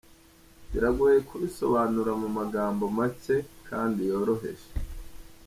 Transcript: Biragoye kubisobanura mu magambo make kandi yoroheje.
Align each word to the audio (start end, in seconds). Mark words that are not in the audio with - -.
Biragoye 0.71 1.17
kubisobanura 1.29 2.11
mu 2.21 2.29
magambo 2.37 2.83
make 2.97 3.35
kandi 3.67 3.99
yoroheje. 4.09 4.67